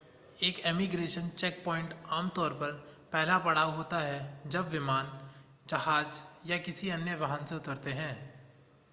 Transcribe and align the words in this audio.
एक 0.43 0.59
immigration 0.67 1.27
checkpoint 1.31 1.93
आमतौर 2.11 2.53
पर 2.53 2.71
पहला 3.11 3.37
पड़ाव 3.39 3.71
होता 3.71 3.99
है 3.99 4.49
जब 4.49 4.69
विमान 4.69 5.11
जहाज़ 5.69 6.21
या 6.45 6.57
किसी 6.59 6.89
अन्य 6.89 7.15
वाहन 7.15 7.45
से 7.45 7.55
उतरते 7.55 7.91
हैं 7.93 8.13